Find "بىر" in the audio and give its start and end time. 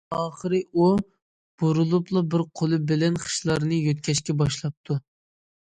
2.35-2.45